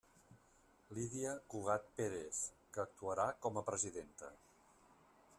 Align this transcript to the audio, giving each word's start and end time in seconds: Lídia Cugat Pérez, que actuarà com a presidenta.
Lídia 0.99 1.33
Cugat 1.53 1.85
Pérez, 1.99 2.39
que 2.77 2.81
actuarà 2.85 3.27
com 3.47 3.61
a 3.61 3.65
presidenta. 3.69 4.31